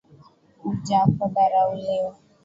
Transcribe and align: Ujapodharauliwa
Ujapodharauliwa 0.69 2.15